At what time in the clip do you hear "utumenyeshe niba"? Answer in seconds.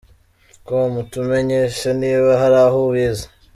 1.03-2.29